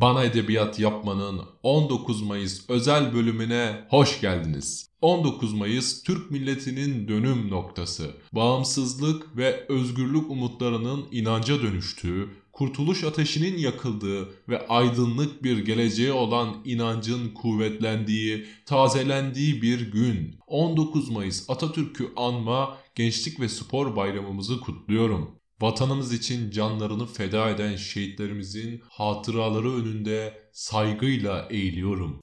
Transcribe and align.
Bana 0.00 0.24
Edebiyat 0.24 0.80
Yapmanın 0.80 1.40
19 1.62 2.22
Mayıs 2.22 2.70
özel 2.70 3.14
bölümüne 3.14 3.86
hoş 3.90 4.20
geldiniz. 4.20 4.88
19 5.00 5.54
Mayıs 5.54 6.02
Türk 6.02 6.30
milletinin 6.30 7.08
dönüm 7.08 7.50
noktası. 7.50 8.10
Bağımsızlık 8.32 9.36
ve 9.36 9.66
özgürlük 9.68 10.30
umutlarının 10.30 11.04
inanca 11.10 11.62
dönüştüğü, 11.62 12.28
kurtuluş 12.52 13.04
ateşinin 13.04 13.58
yakıldığı 13.58 14.28
ve 14.48 14.68
aydınlık 14.68 15.42
bir 15.42 15.58
geleceğe 15.58 16.12
olan 16.12 16.56
inancın 16.64 17.34
kuvvetlendiği, 17.34 18.46
tazelendiği 18.66 19.62
bir 19.62 19.92
gün. 19.92 20.36
19 20.46 21.10
Mayıs 21.10 21.50
Atatürk'ü 21.50 22.12
anma, 22.16 22.76
Gençlik 22.94 23.40
ve 23.40 23.48
Spor 23.48 23.96
Bayramımızı 23.96 24.60
kutluyorum. 24.60 25.38
Vatanımız 25.60 26.12
için 26.12 26.50
canlarını 26.50 27.06
feda 27.06 27.50
eden 27.50 27.76
şehitlerimizin 27.76 28.82
hatıraları 28.88 29.72
önünde 29.74 30.48
saygıyla 30.52 31.48
eğiliyorum. 31.50 32.20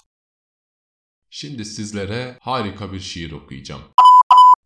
Şimdi 1.29 1.65
sizlere 1.65 2.37
harika 2.41 2.93
bir 2.93 2.99
şiir 2.99 3.31
okuyacağım. 3.31 3.81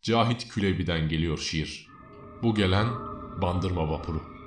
Cahit 0.02 0.48
Külebi'den 0.48 1.10
geliyor 1.10 1.38
şiir. 1.38 1.88
Bu 2.44 2.56
gelen 2.56 2.88
Bandırma 3.42 3.90
Vapuru. 3.90 4.39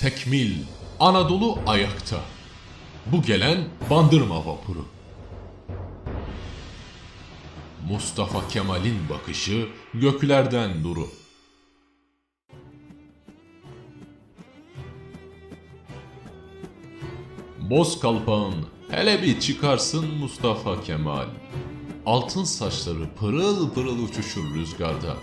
Tekmil, 0.00 0.52
Anadolu 1.00 1.58
ayakta. 1.66 2.20
Bu 3.06 3.22
gelen 3.22 3.64
Bandırma 3.90 4.46
vapuru. 4.46 4.86
Mustafa 7.88 8.48
Kemal'in 8.48 9.08
bakışı 9.10 9.68
göklerden 9.94 10.84
duru. 10.84 11.08
Boz 17.60 18.00
kalpağın 18.00 18.54
hele 18.90 19.22
bir 19.22 19.40
çıkarsın 19.40 20.14
Mustafa 20.14 20.82
Kemal. 20.82 21.28
Altın 22.06 22.44
saçları 22.44 23.08
pırıl 23.20 23.70
pırıl 23.70 23.98
uçuşur 23.98 24.54
rüzgarda. 24.54 25.16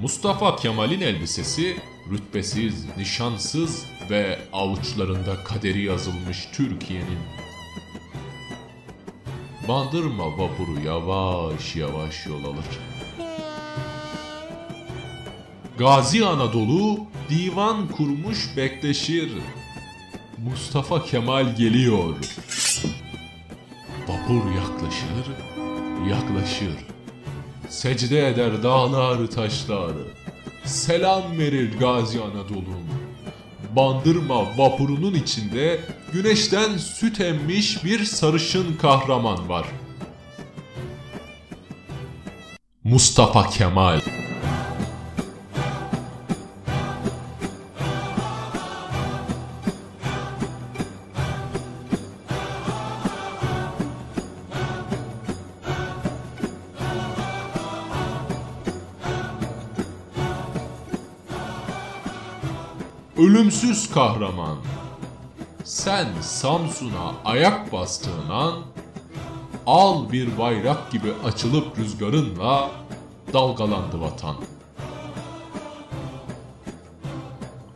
Mustafa 0.00 0.56
Kemal'in 0.56 1.00
elbisesi 1.00 1.76
rütbesiz, 2.10 2.86
nişansız 2.96 3.84
ve 4.10 4.38
avuçlarında 4.52 5.44
kaderi 5.44 5.82
yazılmış 5.84 6.48
Türkiye'nin. 6.52 7.18
Bandırma 9.68 10.38
vapuru 10.38 10.80
yavaş 10.84 11.76
yavaş 11.76 12.26
yol 12.26 12.44
alır. 12.44 12.64
Gazi 15.78 16.26
Anadolu 16.26 17.00
divan 17.28 17.88
kurmuş 17.88 18.56
bekleşir. 18.56 19.32
Mustafa 20.38 21.04
Kemal 21.04 21.56
geliyor. 21.56 22.16
Vapur 24.08 24.50
yaklaşır, 24.50 25.32
yaklaşır. 26.10 26.91
Secde 27.72 28.28
eder 28.28 28.62
dağlar 28.62 29.26
taşlar. 29.26 29.92
Selam 30.64 31.38
verir 31.38 31.78
Gazi 31.78 32.20
Anadolu'm. 32.20 32.86
Bandırma 33.76 34.58
vapurunun 34.58 35.14
içinde 35.14 35.80
güneşten 36.12 36.76
süt 36.76 37.20
emmiş 37.20 37.84
bir 37.84 38.04
sarışın 38.04 38.76
kahraman 38.76 39.48
var. 39.48 39.66
Mustafa 42.84 43.48
Kemal 43.48 44.00
ölümsüz 63.22 63.90
kahraman. 63.90 64.56
Sen 65.64 66.08
Samsun'a 66.20 67.14
ayak 67.24 67.72
bastığın 67.72 68.30
an 68.30 68.54
al 69.66 70.12
bir 70.12 70.38
bayrak 70.38 70.90
gibi 70.90 71.12
açılıp 71.24 71.78
rüzgarınla 71.78 72.70
dalgalandı 73.32 74.00
vatan. 74.00 74.36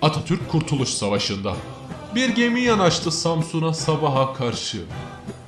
Atatürk 0.03 0.49
Kurtuluş 0.51 0.89
Savaşı'nda 0.89 1.57
bir 2.15 2.29
gemi 2.29 2.61
yanaştı 2.61 3.11
Samsun'a 3.11 3.75
sabaha 3.75 4.35
karşı. 4.35 4.85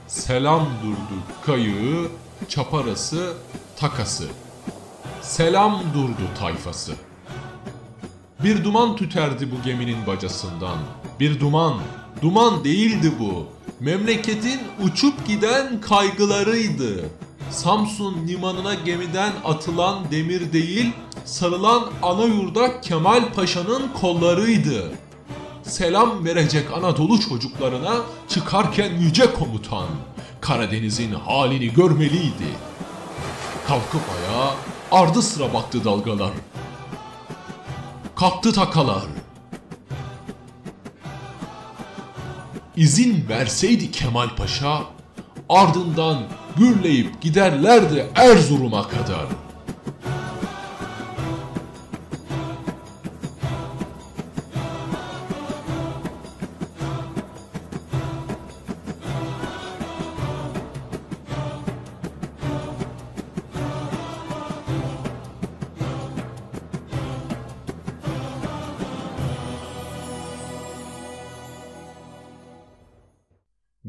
Selam 0.06 0.62
durdu 0.82 1.22
kayığı, 1.47 2.09
çaparası, 2.48 3.34
takası. 3.76 4.25
Selam 5.22 5.82
durdu 5.94 6.28
tayfası. 6.38 7.08
Bir 8.44 8.65
duman 8.65 8.97
tüterdi 8.97 9.49
bu 9.50 9.62
geminin 9.65 10.06
bacasından. 10.06 10.78
Bir 11.21 11.41
duman, 11.41 11.75
duman 12.22 12.65
değildi 12.65 13.12
bu. 13.21 13.47
Memleketin 13.81 14.60
uçup 14.82 15.26
giden 15.26 15.81
kaygılarıydı. 15.81 17.04
Samsun 17.50 18.28
limanına 18.28 18.75
gemiden 18.75 19.32
atılan 19.44 20.10
demir 20.10 20.53
değil, 20.53 20.93
sarılan 21.25 21.84
ana 22.03 22.25
yurda 22.25 22.81
Kemal 22.81 23.32
Paşa'nın 23.32 23.93
kollarıydı. 24.00 24.93
Selam 25.62 26.25
verecek 26.25 26.72
Anadolu 26.72 27.21
çocuklarına 27.21 27.97
çıkarken 28.28 28.94
yüce 28.94 29.32
komutan 29.32 29.87
Karadeniz'in 30.41 31.12
halini 31.12 31.72
görmeliydi. 31.72 32.48
Kalkıp 33.66 34.03
ayağa 34.16 34.54
ardı 34.93 35.22
sıra 35.22 35.54
baktı 35.54 35.84
dalgalar. 35.84 36.31
Kalktı 38.19 38.53
takalar. 38.53 39.05
İzin 42.77 43.29
verseydi 43.29 43.91
Kemal 43.91 44.37
Paşa 44.37 44.81
ardından 45.49 46.23
gürleyip 46.57 47.21
giderlerdi 47.23 48.07
Erzurum'a 48.15 48.89
kadar.'' 48.89 49.47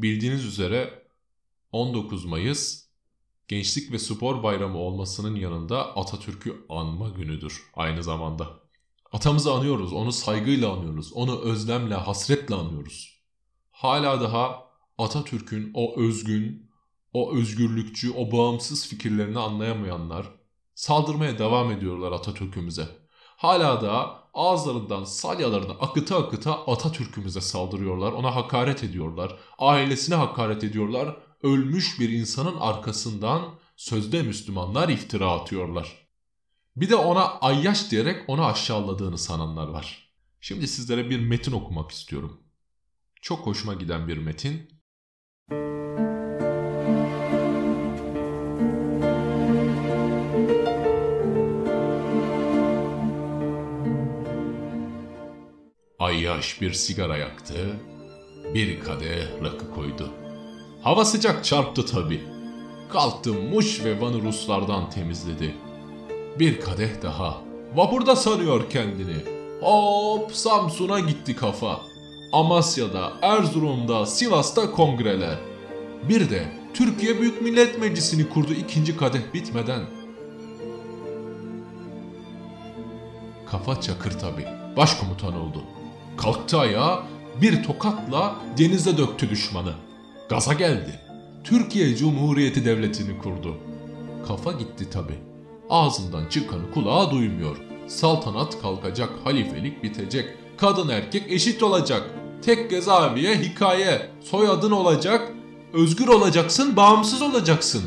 Bildiğiniz 0.02 0.44
üzere 0.44 1.04
19 1.72 2.24
Mayıs 2.24 2.84
Gençlik 3.48 3.92
ve 3.92 3.98
Spor 3.98 4.42
Bayramı 4.42 4.78
olmasının 4.78 5.34
yanında 5.34 5.96
Atatürk'ü 5.96 6.66
anma 6.68 7.08
günüdür 7.08 7.70
aynı 7.74 8.02
zamanda. 8.02 8.60
Atamızı 9.12 9.52
anıyoruz, 9.52 9.92
onu 9.92 10.12
saygıyla 10.12 10.72
anıyoruz, 10.72 11.12
onu 11.12 11.40
özlemle, 11.40 11.94
hasretle 11.94 12.54
anıyoruz. 12.54 13.22
Hala 13.70 14.20
daha 14.20 14.64
Atatürk'ün 14.98 15.70
o 15.74 16.00
özgün, 16.00 16.70
o 17.12 17.34
özgürlükçü, 17.34 18.12
o 18.12 18.32
bağımsız 18.32 18.88
fikirlerini 18.88 19.38
anlayamayanlar 19.38 20.26
saldırmaya 20.74 21.38
devam 21.38 21.70
ediyorlar 21.70 22.12
Atatürk'ümüze. 22.12 22.88
Hala 23.40 23.82
da 23.82 24.20
ağızlarından 24.34 25.04
salyalarını 25.04 25.72
akıta 25.72 26.18
akıta 26.18 26.66
Atatürk'ümüze 26.66 27.40
saldırıyorlar. 27.40 28.12
Ona 28.12 28.36
hakaret 28.36 28.84
ediyorlar. 28.84 29.38
Ailesine 29.58 30.14
hakaret 30.14 30.64
ediyorlar. 30.64 31.16
Ölmüş 31.42 32.00
bir 32.00 32.08
insanın 32.08 32.56
arkasından 32.60 33.42
sözde 33.76 34.22
Müslümanlar 34.22 34.88
iftira 34.88 35.30
atıyorlar. 35.32 36.08
Bir 36.76 36.90
de 36.90 36.96
ona 36.96 37.24
ayyaş 37.24 37.90
diyerek 37.90 38.28
onu 38.28 38.44
aşağıladığını 38.44 39.18
sananlar 39.18 39.68
var. 39.68 40.12
Şimdi 40.40 40.68
sizlere 40.68 41.10
bir 41.10 41.20
metin 41.20 41.52
okumak 41.52 41.90
istiyorum. 41.90 42.40
Çok 43.22 43.46
hoşuma 43.46 43.74
giden 43.74 44.08
bir 44.08 44.18
metin. 44.18 44.79
Ayyaş 56.10 56.60
bir 56.60 56.72
sigara 56.72 57.16
yaktı, 57.16 57.54
bir 58.54 58.80
kadeh 58.80 59.42
rakı 59.44 59.70
koydu. 59.74 60.10
Hava 60.82 61.04
sıcak 61.04 61.44
çarptı 61.44 61.86
tabi. 61.86 62.20
Kalktı 62.88 63.32
Muş 63.32 63.84
ve 63.84 64.00
Van'ı 64.00 64.22
Ruslardan 64.22 64.90
temizledi. 64.90 65.54
Bir 66.38 66.60
kadeh 66.60 67.02
daha. 67.02 67.36
Vapurda 67.74 68.16
sanıyor 68.16 68.70
kendini. 68.70 69.16
Hop 69.60 70.32
Samsun'a 70.32 71.00
gitti 71.00 71.36
kafa. 71.36 71.80
Amasya'da, 72.32 73.12
Erzurum'da, 73.22 74.06
Sivas'ta 74.06 74.70
kongreler. 74.70 75.38
Bir 76.08 76.30
de 76.30 76.52
Türkiye 76.74 77.20
Büyük 77.20 77.42
Millet 77.42 77.78
Meclisi'ni 77.78 78.28
kurdu 78.28 78.52
ikinci 78.52 78.96
kadeh 78.96 79.34
bitmeden. 79.34 79.80
Kafa 83.50 83.80
çakır 83.80 84.18
tabi. 84.18 84.46
Başkomutan 84.76 85.36
oldu. 85.40 85.62
Kalktı 86.22 86.58
ayağa 86.58 87.02
bir 87.42 87.62
tokatla 87.62 88.36
denize 88.58 88.98
döktü 88.98 89.30
düşmanı. 89.30 89.72
Gaza 90.28 90.52
geldi. 90.52 91.00
Türkiye 91.44 91.96
Cumhuriyeti 91.96 92.64
Devleti'ni 92.64 93.18
kurdu. 93.18 93.56
Kafa 94.28 94.52
gitti 94.52 94.90
tabi. 94.90 95.12
Ağzından 95.70 96.26
çıkanı 96.26 96.70
kulağa 96.74 97.10
duymuyor. 97.10 97.56
Saltanat 97.86 98.62
kalkacak, 98.62 99.10
halifelik 99.24 99.82
bitecek. 99.82 100.30
Kadın 100.56 100.88
erkek 100.88 101.32
eşit 101.32 101.62
olacak. 101.62 102.10
Tek 102.42 102.70
cezaeviye 102.70 103.38
hikaye. 103.38 104.10
Soyadın 104.20 104.70
olacak. 104.70 105.32
Özgür 105.72 106.08
olacaksın, 106.08 106.76
bağımsız 106.76 107.22
olacaksın. 107.22 107.82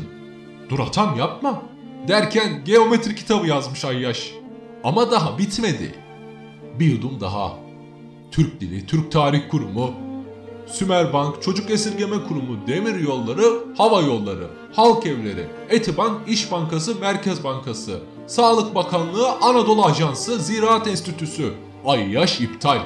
Dur 0.68 0.78
atam 0.78 1.18
yapma. 1.18 1.62
Derken 2.08 2.64
geometri 2.64 3.14
kitabı 3.14 3.46
yazmış 3.46 3.84
Ayyaş. 3.84 4.32
Ama 4.84 5.10
daha 5.10 5.38
bitmedi. 5.38 5.94
Bir 6.78 6.86
yudum 6.86 7.20
daha. 7.20 7.63
Türk 8.34 8.60
Dili, 8.60 8.86
Türk 8.86 9.12
Tarih 9.12 9.48
Kurumu, 9.50 9.94
Sümerbank, 10.66 11.42
Çocuk 11.42 11.70
Esirgeme 11.70 12.16
Kurumu, 12.28 12.66
Demir 12.66 13.00
Yolları, 13.00 13.44
Hava 13.76 14.00
Yolları, 14.00 14.46
Halk 14.72 15.06
Evleri, 15.06 15.46
Etibank, 15.70 16.28
İş 16.28 16.52
Bankası, 16.52 17.00
Merkez 17.00 17.44
Bankası, 17.44 18.00
Sağlık 18.26 18.74
Bakanlığı, 18.74 19.32
Anadolu 19.32 19.84
Ajansı, 19.84 20.38
Ziraat 20.38 20.86
Enstitüsü. 20.86 21.52
Ay 21.86 22.10
yaş 22.10 22.40
iptal. 22.40 22.78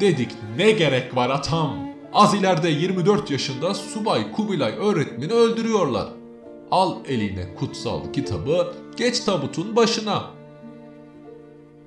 Dedik 0.00 0.30
ne 0.56 0.70
gerek 0.70 1.16
var 1.16 1.30
atam. 1.30 1.76
Az 2.12 2.34
ileride 2.34 2.68
24 2.68 3.30
yaşında 3.30 3.74
Subay 3.74 4.32
Kubilay 4.32 4.72
öğretmeni 4.72 5.32
öldürüyorlar. 5.32 6.08
Al 6.70 6.94
eline 7.08 7.54
kutsal 7.54 8.12
kitabı, 8.12 8.74
geç 8.96 9.20
tabutun 9.20 9.76
başına. 9.76 10.24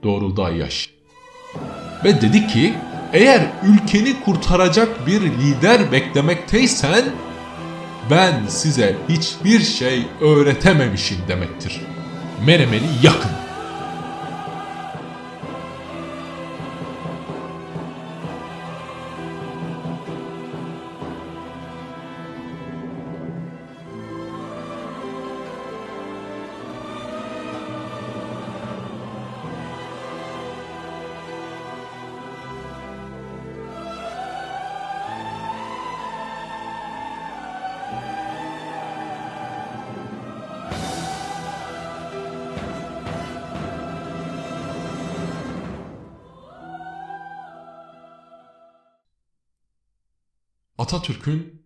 Doğruldu 0.04 0.44
Ayyaş. 0.44 0.98
Ve 2.04 2.22
dedi 2.22 2.48
ki 2.48 2.74
eğer 3.14 3.42
ülkeni 3.64 4.24
kurtaracak 4.24 5.08
bir 5.08 5.22
lider 5.22 5.92
beklemekteysen 5.92 7.04
ben 8.12 8.48
size 8.48 8.96
hiçbir 9.10 9.60
şey 9.60 10.08
öğretememişim 10.22 11.18
demektir. 11.28 11.82
Menemeni 12.46 12.88
yakın. 13.04 13.47
Atatürk'ün 50.78 51.66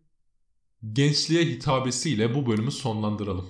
gençliğe 0.94 1.46
hitabesiyle 1.46 2.36
bu 2.36 2.48
bölümü 2.48 2.72
sonlandıralım. 2.72 3.50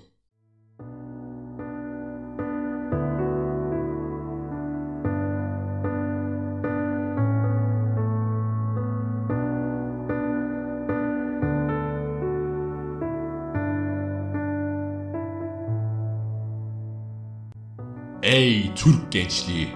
Ey 18.23 18.75
Türk 18.75 19.11
gençliği! 19.11 19.67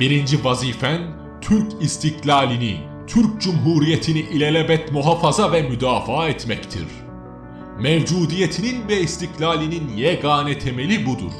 Birinci 0.00 0.44
vazifen 0.44 1.20
Türk 1.40 1.82
istiklalini, 1.82 2.89
Türk 3.10 3.40
Cumhuriyeti'ni 3.40 4.20
ilelebet 4.20 4.92
muhafaza 4.92 5.52
ve 5.52 5.62
müdafaa 5.62 6.28
etmektir. 6.28 6.86
Mevcudiyetinin 7.80 8.88
ve 8.88 9.00
istiklalinin 9.00 9.96
yegane 9.96 10.58
temeli 10.58 11.06
budur. 11.06 11.32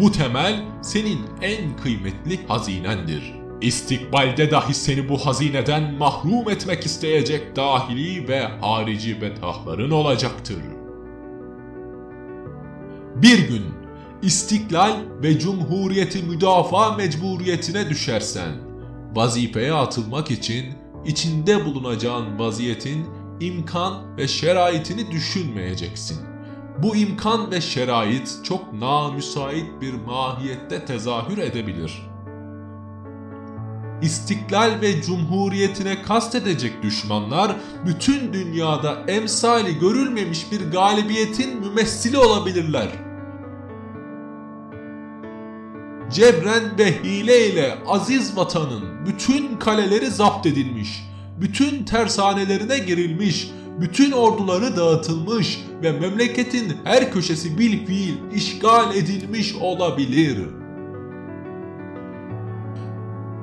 Bu 0.00 0.12
temel 0.12 0.64
senin 0.82 1.20
en 1.42 1.76
kıymetli 1.76 2.46
hazinendir. 2.46 3.34
İstikbalde 3.60 4.50
dahi 4.50 4.74
seni 4.74 5.08
bu 5.08 5.18
hazineden 5.18 5.94
mahrum 5.94 6.50
etmek 6.50 6.86
isteyecek 6.86 7.56
dahili 7.56 8.28
ve 8.28 8.40
harici 8.60 9.20
betahların 9.20 9.90
olacaktır. 9.90 10.62
Bir 13.16 13.48
gün 13.48 13.64
istiklal 14.22 14.96
ve 15.22 15.38
cumhuriyeti 15.38 16.22
müdafaa 16.22 16.96
mecburiyetine 16.96 17.88
düşersen, 17.88 18.52
vazifeye 19.14 19.72
atılmak 19.72 20.30
için 20.30 20.77
içinde 21.04 21.64
bulunacağın 21.64 22.38
vaziyetin 22.38 23.06
imkan 23.40 24.16
ve 24.16 24.28
şeraitini 24.28 25.10
düşünmeyeceksin. 25.10 26.18
Bu 26.82 26.96
imkan 26.96 27.50
ve 27.50 27.60
şerait 27.60 28.38
çok 28.44 28.72
namüsait 28.72 29.80
bir 29.80 29.94
mahiyette 29.94 30.84
tezahür 30.84 31.38
edebilir. 31.38 32.08
İstiklal 34.02 34.80
ve 34.80 35.02
cumhuriyetine 35.02 36.02
kastedecek 36.02 36.82
düşmanlar 36.82 37.56
bütün 37.86 38.32
dünyada 38.32 39.04
emsali 39.08 39.78
görülmemiş 39.78 40.52
bir 40.52 40.70
galibiyetin 40.70 41.60
mümessili 41.60 42.18
olabilirler.'' 42.18 43.07
Cebren 46.10 46.78
ve 46.78 47.02
hile 47.04 47.46
ile 47.46 47.78
aziz 47.86 48.36
vatanın 48.36 49.06
bütün 49.06 49.56
kaleleri 49.56 50.06
zapt 50.06 50.46
edilmiş, 50.46 51.04
bütün 51.40 51.84
tersanelerine 51.84 52.78
girilmiş, 52.78 53.50
bütün 53.80 54.12
orduları 54.12 54.76
dağıtılmış 54.76 55.60
ve 55.82 55.92
memleketin 55.92 56.76
her 56.84 57.12
köşesi 57.12 57.58
bil 57.58 57.86
fiil 57.86 58.14
işgal 58.34 58.96
edilmiş 58.96 59.54
olabilir. 59.54 60.38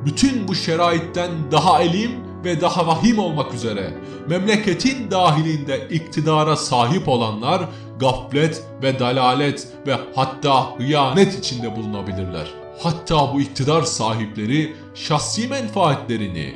Bütün 0.05 0.47
bu 0.47 0.55
şeraitten 0.55 1.31
daha 1.51 1.81
elim 1.81 2.11
ve 2.45 2.61
daha 2.61 2.87
vahim 2.87 3.19
olmak 3.19 3.53
üzere 3.53 3.93
memleketin 4.27 5.11
dahilinde 5.11 5.87
iktidara 5.91 6.55
sahip 6.55 7.09
olanlar 7.09 7.61
gaflet 7.99 8.63
ve 8.83 8.99
dalalet 8.99 9.67
ve 9.87 9.95
hatta 10.15 10.77
hıyanet 10.77 11.39
içinde 11.39 11.75
bulunabilirler. 11.75 12.47
Hatta 12.83 13.33
bu 13.33 13.41
iktidar 13.41 13.81
sahipleri 13.81 14.75
şahsi 14.95 15.47
menfaatlerini 15.47 16.53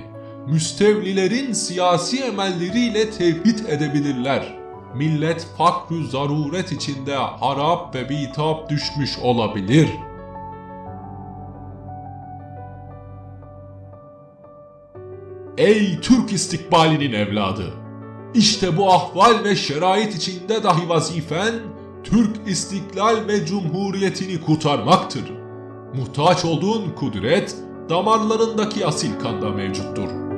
müstevlilerin 0.47 1.53
siyasi 1.53 2.19
emelleriyle 2.23 3.11
tevhid 3.11 3.59
edebilirler. 3.67 4.59
Millet 4.95 5.47
fakr 5.57 5.93
zaruret 6.11 6.71
içinde 6.71 7.15
harap 7.15 7.95
ve 7.95 8.09
bitap 8.09 8.69
düşmüş 8.69 9.19
olabilir. 9.19 9.89
Ey 15.59 15.99
Türk 16.01 16.33
istikbalinin 16.33 17.13
evladı! 17.13 17.73
İşte 18.33 18.77
bu 18.77 18.93
ahval 18.93 19.43
ve 19.43 19.55
şerait 19.55 20.15
içinde 20.15 20.63
dahi 20.63 20.89
vazifen 20.89 21.53
Türk 22.03 22.47
istiklal 22.47 23.27
ve 23.27 23.45
cumhuriyetini 23.45 24.41
kurtarmaktır. 24.41 25.23
Muhtaç 25.95 26.45
olduğun 26.45 26.89
kudret 26.95 27.55
damarlarındaki 27.89 28.85
asil 28.85 29.19
kanda 29.19 29.49
mevcuttur. 29.49 30.28